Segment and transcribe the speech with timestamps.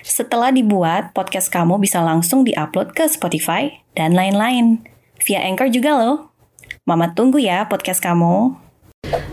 [0.00, 4.80] Setelah dibuat, podcast kamu bisa langsung diupload ke Spotify dan lain-lain.
[5.28, 6.32] Via Anchor juga loh.
[6.88, 8.56] Mama tunggu ya podcast kamu.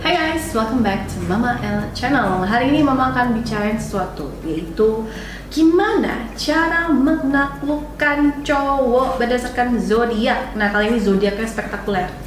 [0.04, 2.44] Hai guys, welcome back to Mama L Channel.
[2.44, 5.08] Hari ini Mama akan bicarain sesuatu, yaitu
[5.48, 10.52] gimana cara menaklukkan cowok berdasarkan zodiak.
[10.60, 12.27] Nah kali ini zodiaknya spektakuler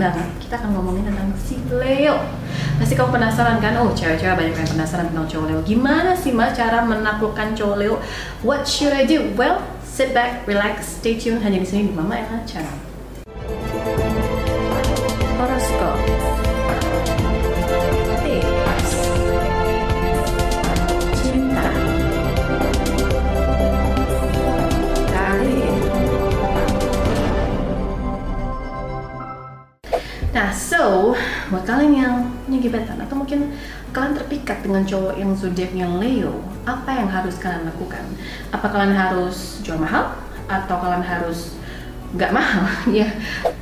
[0.00, 0.28] banget.
[0.40, 2.16] Kita akan ngomongin tentang si Leo.
[2.80, 3.76] Pasti kamu penasaran kan?
[3.84, 5.60] Oh, cewek-cewek banyak yang penasaran tentang cowok Leo.
[5.60, 8.00] Gimana sih Ma cara menaklukkan cowok Leo?
[8.40, 9.36] What should I do?
[9.36, 12.76] Well, sit back, relax, stay tuned hanya di sini di Mama Ella Channel.
[15.36, 16.29] Horoscope.
[30.30, 31.14] Nah, so
[31.50, 32.14] buat kalian yang
[32.46, 33.50] punya gebetan atau mungkin
[33.90, 38.04] kalian terpikat dengan cowok yang zodiaknya Leo, apa yang harus kalian lakukan?
[38.54, 40.14] Apa kalian harus jual mahal
[40.46, 41.58] atau kalian harus
[42.14, 42.62] nggak mahal?
[43.02, 43.10] ya,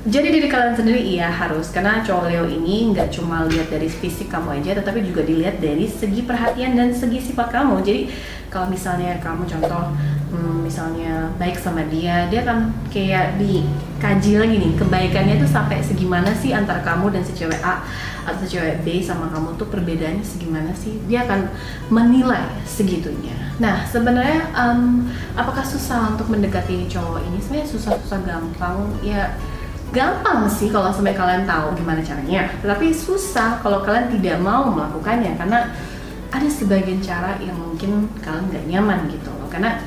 [0.05, 4.29] jadi diri kalian sendiri iya harus karena cowok Leo ini nggak cuma lihat dari fisik
[4.29, 7.81] kamu aja, tetapi juga dilihat dari segi perhatian dan segi sifat kamu.
[7.81, 8.13] Jadi
[8.53, 9.97] kalau misalnya kamu contoh
[10.31, 16.31] hmm, misalnya baik sama dia, dia akan kayak dikaji lagi nih kebaikannya itu sampai segimana
[16.37, 17.85] sih antara kamu dan si cewek A
[18.29, 21.01] atau si cewek B sama kamu tuh perbedaannya segimana sih?
[21.09, 21.49] Dia akan
[21.89, 23.37] menilai segitunya.
[23.57, 27.41] Nah sebenarnya um, apakah susah untuk mendekati cowok ini?
[27.41, 29.33] Sebenarnya susah-susah gampang ya
[29.89, 32.53] gampang sih kalau sampai kalian tahu gimana caranya.
[32.61, 35.73] Tetapi susah kalau kalian tidak mau melakukannya karena
[36.29, 39.81] ada sebagian cara yang mungkin kalian nggak nyaman gitu loh karena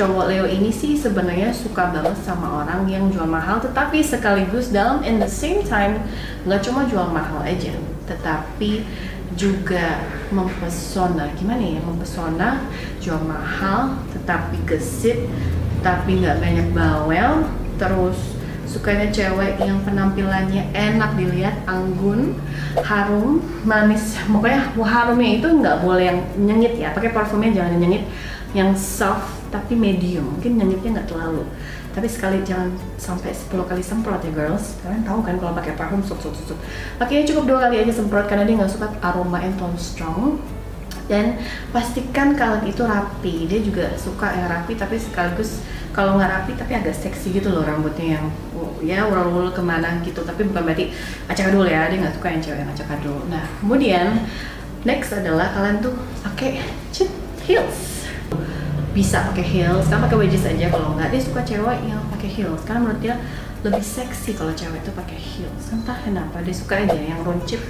[0.00, 5.04] cowok Leo ini sih sebenarnya suka banget sama orang yang jual mahal tetapi sekaligus dalam
[5.04, 6.00] in the same time
[6.48, 7.76] nggak cuma jual mahal aja
[8.08, 8.88] tetapi
[9.36, 10.00] juga
[10.32, 12.64] mempesona gimana ya mempesona
[12.96, 15.28] jual mahal tetapi gesit
[15.84, 17.44] tapi nggak banyak bawel
[17.76, 18.39] terus
[18.70, 22.38] sukanya cewek yang penampilannya enak dilihat anggun
[22.86, 24.14] harum manis.
[24.30, 26.94] Pokoknya harumnya itu nggak boleh yang nyengit ya.
[26.94, 28.04] Pakai parfumnya jangan yang nyengit.
[28.54, 30.38] Yang soft tapi medium.
[30.38, 31.42] Mungkin nyengitnya nggak terlalu.
[31.90, 32.70] Tapi sekali jangan
[33.02, 34.78] sampai 10 kali semprot ya girls.
[34.86, 36.58] Kalian tahu kan kalau pakai parfum suk suk suk
[37.02, 40.38] pakainya cukup dua kali aja semprot karena dia nggak suka aroma yang terlalu strong
[41.10, 41.34] dan
[41.74, 43.50] pastikan kalian itu rapi.
[43.50, 47.66] Dia juga suka yang rapi tapi sekaligus kalau nggak rapi tapi agak seksi gitu loh
[47.66, 50.22] rambutnya yang oh, ya urul-urul ke mana gitu.
[50.22, 50.94] Tapi bukan berarti
[51.26, 53.18] acak adul ya dia nggak suka yang cewek yang acak adul.
[53.26, 54.22] Nah kemudian
[54.86, 56.62] next adalah kalian tuh pakai
[57.42, 58.06] heels.
[58.94, 60.70] Bisa pakai heels kan pakai wedges aja.
[60.70, 62.62] Kalau nggak dia suka cewek yang pakai heels.
[62.62, 63.18] Karena menurut dia
[63.60, 65.68] lebih seksi kalau cewek itu pakai heels.
[65.68, 67.60] Entah kenapa dia suka aja yang runcip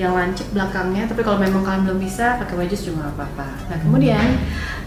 [0.00, 1.04] yang lancip belakangnya.
[1.04, 3.48] Tapi kalau memang kalian belum bisa pakai wedges juga nggak apa-apa.
[3.68, 4.26] Nah kemudian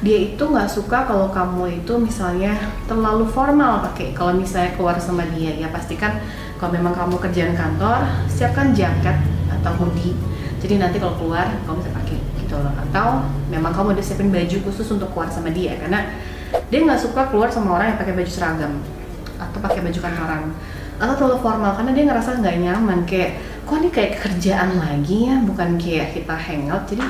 [0.01, 2.57] dia itu nggak suka kalau kamu itu misalnya
[2.89, 4.17] terlalu formal pakai.
[4.17, 6.17] Kalau misalnya keluar sama dia ya pastikan
[6.57, 9.15] kalau memang kamu kerjaan kantor siapkan jaket
[9.61, 10.17] atau hoodie.
[10.57, 12.73] Jadi nanti kalau keluar kamu bisa pakai gitu loh.
[12.89, 15.77] Atau memang kamu udah siapin baju khusus untuk keluar sama dia.
[15.77, 16.01] Karena
[16.73, 18.73] dia nggak suka keluar sama orang yang pakai baju seragam
[19.57, 20.53] atau pakai baju kantoran
[20.97, 22.99] atau terlalu formal karena dia ngerasa nggak nyaman.
[23.09, 25.35] Kayak kok ini kayak kerjaan lagi ya?
[25.41, 27.05] Bukan kayak kita hangout jadi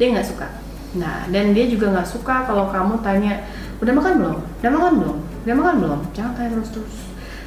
[0.00, 0.48] dia nggak suka.
[0.96, 3.44] Nah dan dia juga nggak suka kalau kamu tanya
[3.84, 4.38] udah makan belum?
[4.64, 5.16] Udah makan belum?
[5.44, 6.00] Udah makan belum?
[6.16, 6.96] Jangan tanya terus terus.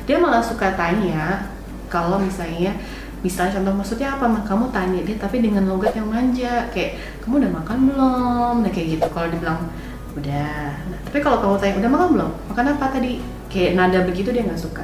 [0.05, 1.49] Dia malah suka tanya
[1.89, 2.77] kalau misalnya
[3.25, 4.25] misalnya contoh maksudnya apa?
[4.29, 6.69] Mah kamu tanya dia tapi dengan logat yang manja.
[6.69, 8.55] Kayak kamu udah makan belum?
[8.61, 9.07] Nah kayak gitu.
[9.09, 9.61] Kalau dibilang
[10.13, 10.77] udah.
[10.89, 12.31] Nah, tapi kalau kamu tanya udah makan belum?
[12.53, 13.11] Makan apa tadi
[13.53, 14.81] kayak nada begitu dia nggak suka.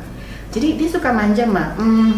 [0.54, 2.14] Jadi dia suka manja mah hmm,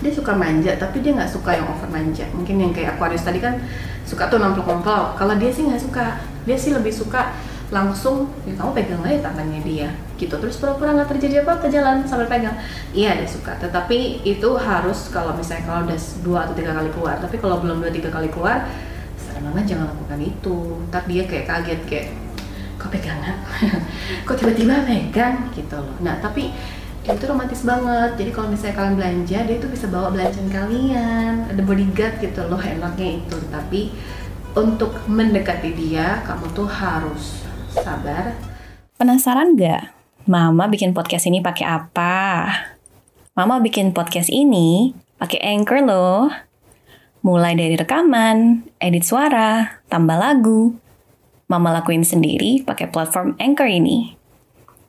[0.00, 2.24] dia suka manja tapi dia nggak suka yang over manja.
[2.32, 3.60] Mungkin yang kayak Aquarius tadi kan
[4.08, 6.16] suka tuh nomplok-nomplok kalau dia sih nggak suka.
[6.48, 7.36] Dia sih lebih suka
[7.66, 10.32] langsung ya kamu pegang aja tangannya dia gitu.
[10.40, 12.56] Terus pura-pura nggak terjadi apa-apa jalan sambil pegang.
[12.96, 13.52] Iya dia suka.
[13.60, 17.84] Tetapi itu harus kalau misalnya kalau udah dua atau tiga kali keluar tapi kalau belum
[17.84, 18.64] dua tiga kali keluar
[19.20, 20.56] saran mama jangan lakukan itu.
[20.92, 22.08] Ntar dia kayak kaget kayak
[22.86, 23.36] kok pegangan
[24.26, 26.54] kok tiba-tiba pegang gitu loh nah tapi
[27.06, 31.62] itu romantis banget jadi kalau misalnya kalian belanja dia itu bisa bawa belanjaan kalian ada
[31.62, 33.80] bodyguard gitu loh enaknya itu tapi
[34.54, 38.34] untuk mendekati dia kamu tuh harus sabar
[38.96, 39.92] Penasaran nggak?
[40.24, 42.48] Mama bikin podcast ini pakai apa?
[43.36, 46.32] Mama bikin podcast ini pakai Anchor loh.
[47.20, 50.80] Mulai dari rekaman, edit suara, tambah lagu.
[51.46, 54.18] Mama lakuin sendiri pakai platform Anchor ini.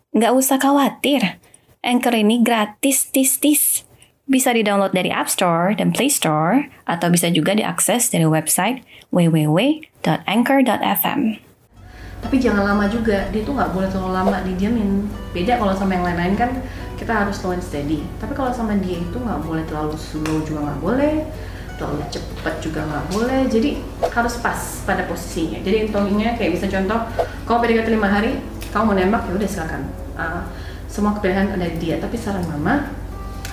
[0.09, 1.37] Nggak usah khawatir,
[1.85, 3.85] Anchor ini gratis tis-tis.
[4.25, 8.81] Bisa di-download dari App Store dan Play Store, atau bisa juga diakses dari website
[9.13, 11.21] www.anchor.fm.
[12.25, 15.05] Tapi jangan lama juga, dia tuh nggak boleh terlalu lama didiamin.
[15.37, 16.57] Beda kalau sama yang lain-lain kan
[16.97, 18.01] kita harus slow and steady.
[18.17, 21.21] Tapi kalau sama dia itu nggak boleh terlalu slow juga nggak boleh,
[21.77, 23.69] terlalu cepet juga nggak boleh jadi
[24.11, 25.61] harus pas pada posisinya.
[25.61, 26.99] Jadi intinya kayak bisa contoh
[27.45, 28.41] kalau PDKT lima hari
[28.73, 29.81] kamu mau nembak ya udah silakan.
[30.17, 30.41] Uh,
[30.89, 31.95] semua kepilihan ada di dia.
[32.01, 32.89] Tapi saran mama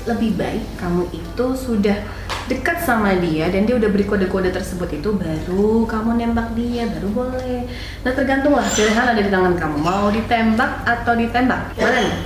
[0.05, 1.97] lebih baik kamu itu sudah
[2.45, 7.09] dekat sama dia dan dia udah beri kode-kode tersebut itu baru kamu nembak dia baru
[7.13, 7.69] boleh.
[8.05, 9.77] Nah tergantung lah pilihan ada di tangan kamu.
[9.81, 11.73] Mau ditembak atau ditembak?
[11.77, 12.17] Mana nih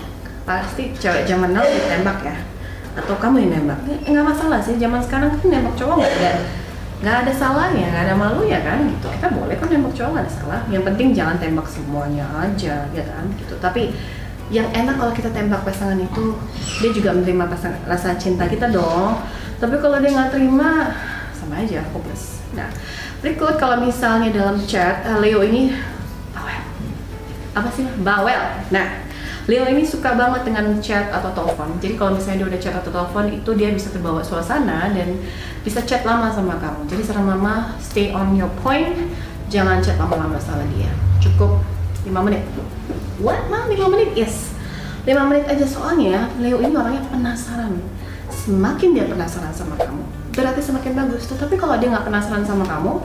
[0.49, 2.58] pasti cewek zaman now ditembak ya
[2.99, 3.79] atau kamu yang nembak?
[4.05, 4.75] Nggak masalah sih.
[4.77, 6.33] Zaman sekarang kan nembak cowok nggak ada
[6.99, 8.83] nggak ada salahnya nggak ada malu ya kan?
[8.83, 9.07] Gitu.
[9.07, 10.61] Kita boleh kok nembak cowok nggak ada salah.
[10.67, 13.25] Yang penting jangan tembak semuanya aja ya kan?
[13.39, 13.55] Gitu.
[13.63, 13.83] Tapi
[14.49, 16.33] yang enak kalau kita tembak pasangan itu
[16.81, 19.23] dia juga menerima pasangan rasa cinta kita dong.
[19.63, 20.95] Tapi kalau dia nggak terima
[21.37, 22.43] sama aja hopeless.
[22.57, 22.67] Nah
[23.23, 25.75] berikut kalau misalnya dalam chat uh, Leo ini
[26.35, 26.63] bawel.
[27.55, 27.87] Apa sih?
[28.03, 28.43] Bawel.
[28.75, 29.08] Nah
[29.49, 31.73] Leo ini suka banget dengan chat atau telepon.
[31.81, 35.17] Jadi kalau misalnya dia udah chat atau telepon itu dia bisa terbawa suasana dan
[35.65, 36.85] bisa chat lama sama kamu.
[36.85, 38.93] Jadi saran mama stay on your point,
[39.49, 40.93] jangan chat lama-lama sama dia.
[41.25, 41.65] Cukup
[42.05, 42.45] 5 menit.
[43.25, 43.49] What?
[43.49, 44.13] Mah 5 menit?
[44.13, 44.53] Yes.
[45.09, 47.81] 5 menit aja soalnya Leo ini orangnya penasaran.
[48.29, 50.05] Semakin dia penasaran sama kamu,
[50.37, 51.25] berarti semakin bagus.
[51.25, 53.01] Tetapi kalau dia nggak penasaran sama kamu,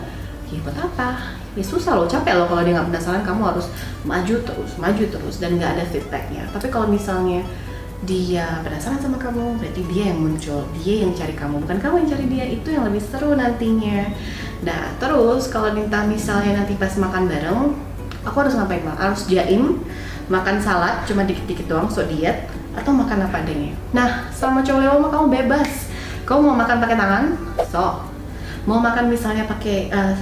[0.52, 1.40] ya buat apa?
[1.54, 3.70] Ya susah loh capek loh kalau dia nggak penasaran kamu harus
[4.04, 6.44] maju terus maju terus dan nggak ada feedbacknya.
[6.50, 7.46] Tapi kalau misalnya
[8.04, 11.64] dia penasaran sama kamu berarti dia yang muncul dia yang cari kamu.
[11.64, 14.12] Bukan kamu yang cari dia itu yang lebih seru nantinya.
[14.66, 17.60] Nah terus kalau minta misalnya nanti pas makan bareng
[18.26, 18.98] aku harus ngapain bang?
[18.98, 19.80] Harus jaim
[20.32, 23.78] makan salad cuma dikit-dikit doang so diet atau makan apa adanya?
[23.94, 25.72] Nah sama cowok lewat kamu bebas.
[26.24, 27.26] Kamu mau makan pakai tangan?
[27.68, 28.10] So.
[28.64, 30.16] Mau makan misalnya pakai uh,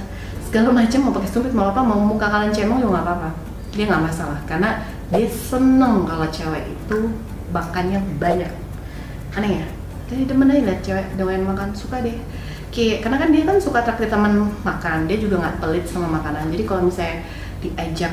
[0.52, 3.30] segala macam mau pakai sumpit mau apa mau muka kalian cemong juga nggak apa-apa.
[3.72, 7.08] Dia nggak masalah karena dia seneng kalau cewek itu
[7.48, 8.52] makannya banyak.
[9.32, 9.66] Aneh ya?
[10.12, 12.20] Jadi demen aja liat cewek doain makan suka deh.
[12.68, 16.52] Kayak, karena kan dia kan suka traktir teman makan dia juga nggak pelit sama makanan.
[16.52, 17.24] Jadi kalau misalnya
[17.64, 18.12] diajak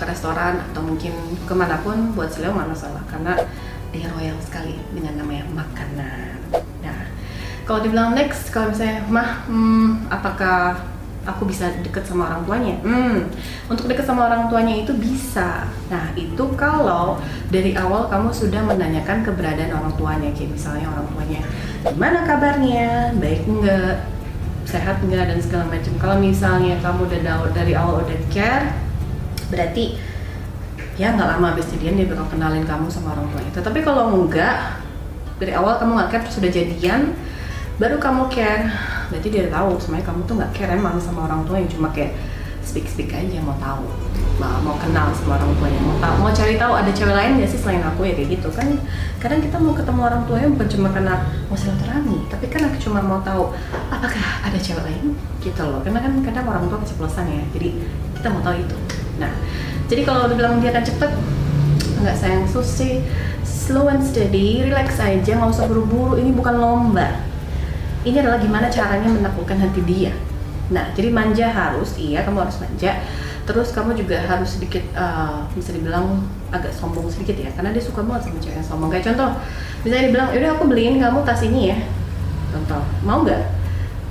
[0.00, 1.12] ke restoran atau mungkin
[1.44, 3.36] ke mana pun buat Sileo nggak masalah karena
[3.92, 6.40] dia royal sekali dengan namanya makanan.
[6.80, 7.04] Nah
[7.68, 10.93] kalau dibilang next kalau misalnya mah hmm, apakah
[11.24, 12.74] aku bisa deket sama orang tuanya.
[12.84, 13.28] Hmm,
[13.68, 15.68] untuk deket sama orang tuanya itu bisa.
[15.88, 17.18] Nah, itu kalau
[17.48, 21.40] dari awal kamu sudah menanyakan keberadaan orang tuanya, kayak misalnya orang tuanya,
[21.84, 24.04] gimana kabarnya, baik enggak,
[24.68, 25.92] sehat enggak, dan segala macam.
[25.96, 27.20] Kalau misalnya kamu udah
[27.52, 28.76] dari awal udah care,
[29.48, 29.96] berarti
[30.94, 33.50] ya nggak lama abis jadian dia bakal kenalin kamu sama orang tuanya.
[33.56, 34.78] Tetapi kalau enggak,
[35.40, 37.16] dari awal kamu nggak care sudah jadian,
[37.78, 38.70] baru kamu care.
[39.10, 42.14] Berarti dia tahu sebenarnya kamu tuh nggak care emang sama orang tua yang cuma kayak
[42.64, 43.84] speak speak aja mau tahu.
[44.34, 46.14] Mau, mau kenal sama orang tuanya mau tahu.
[46.26, 48.48] Mau cari tahu ada cewek lain gak sih selain aku ya kayak gitu.
[48.50, 48.82] Kan
[49.22, 51.14] kadang kita mau ketemu orang tuanya bukan cuma karena
[51.46, 53.54] mau silaturahmi tapi kan aku cuma mau tahu
[53.90, 55.14] apakah ada cewek lain?
[55.38, 55.78] Gitu loh.
[55.86, 57.44] Karena kan kadang orang tua keceplosan ya.
[57.54, 57.68] Jadi
[58.18, 58.76] kita mau tahu itu.
[59.22, 59.30] Nah
[59.86, 61.12] jadi kalau udah bilang dia akan cepet
[61.94, 63.06] nggak sayang susi
[63.46, 66.18] slow and steady relax aja nggak usah buru-buru.
[66.18, 67.33] Ini bukan lomba
[68.04, 70.12] ini adalah gimana caranya menaklukkan hati dia.
[70.68, 73.00] Nah jadi manja harus iya kamu harus manja.
[73.44, 78.28] Terus kamu juga harus sedikit uh, dibilang agak sombong sedikit ya karena dia suka banget
[78.28, 78.88] sama cewek yang sombong.
[78.92, 79.28] Kayak contoh
[79.84, 81.78] misalnya dibilang yaudah aku beliin kamu tas ini ya.
[82.52, 83.42] Contoh mau nggak?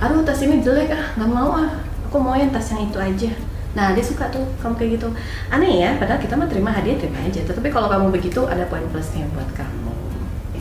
[0.02, 1.70] Aduh tas ini jelek ah nggak mau ah.
[2.10, 3.30] Aku mau yang tas yang itu aja.
[3.74, 5.08] Nah dia suka tuh kamu kayak gitu.
[5.50, 7.42] Aneh ya padahal kita mah terima hadiah terima aja.
[7.42, 10.03] Tapi kalau kamu begitu ada poin plusnya buat kamu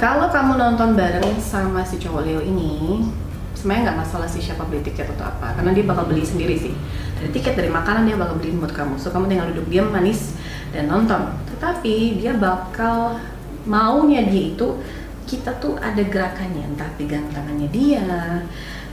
[0.02, 3.06] kalau kamu nonton bareng sama si cowok Leo ini
[3.54, 6.74] sebenarnya nggak masalah sih siapa beli tiket atau apa karena dia bakal beli sendiri sih.
[7.20, 8.98] Dari tiket dari makanan dia bakal beliin buat kamu.
[8.98, 10.36] So kamu tinggal duduk diam manis
[10.74, 11.32] dan nonton.
[11.54, 13.22] Tetapi dia bakal
[13.64, 14.82] maunya dia itu
[15.30, 16.74] kita tuh ada gerakannya.
[16.74, 18.04] Entah pegang tangannya dia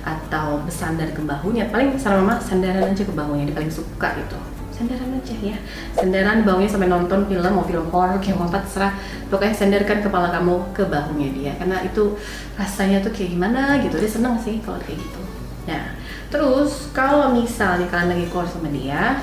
[0.05, 1.73] atau bersandar ke bahunya.
[1.73, 5.59] Paling saran mama sandaran aja ke bahunya dia paling suka gitu sandaran aja ya.
[5.93, 8.97] Sandaran baunya sampai nonton film mau film horror kayak mau apa terserah.
[9.29, 12.17] Pokoknya sandarkan kepala kamu ke bahunya dia karena itu
[12.57, 14.01] rasanya tuh kayak gimana gitu.
[14.01, 15.21] Dia seneng sih kalau kayak gitu.
[15.69, 16.01] Nah
[16.33, 19.21] terus kalau misalnya kalian lagi keluar sama dia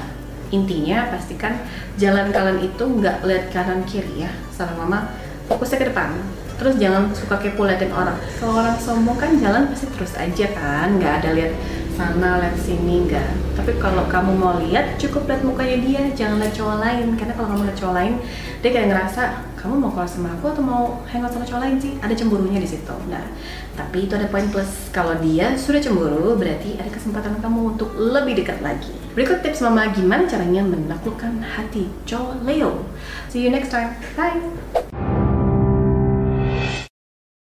[0.53, 1.59] intinya pastikan
[1.99, 5.09] jalan kalian itu nggak lihat kanan kiri ya salah mama.
[5.49, 6.13] Fokusnya ke depan.
[6.57, 8.17] Terus jangan suka kepo liatin orang.
[8.41, 11.53] Kalau orang sombong kan jalan pasti terus aja kan nggak ada lihat
[11.97, 16.53] sana lihat sini enggak tapi kalau kamu mau lihat cukup lihat mukanya dia jangan lihat
[16.53, 17.07] cowok lain.
[17.17, 18.13] Karena kalau kamu lihat cowok lain
[18.61, 19.21] dia kayak ngerasa
[19.57, 21.97] kamu mau keluar sama aku atau mau hangout sama cowok lain sih?
[21.97, 23.25] Ada cemburunya di situ nah
[23.73, 24.93] tapi itu ada poin plus.
[24.93, 28.93] Kalau dia sudah cemburu berarti ada kesempatan kamu untuk lebih dekat lagi.
[29.17, 32.85] Berikut tips mama gimana caranya menaklukkan hati cowok Leo.
[33.33, 33.97] See you next time.
[34.13, 34.86] Bye